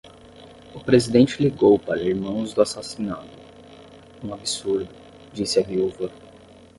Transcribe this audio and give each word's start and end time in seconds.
O 0.73 0.79
presidente 0.83 1.35
ligou 1.43 1.77
para 1.77 2.01
irmãos 2.01 2.55
do 2.55 2.61
assassinado: 2.63 3.29
'um 4.23 4.33
absurdo', 4.33 4.89
disse 5.31 5.59
a 5.59 5.61
viúva 5.61 6.09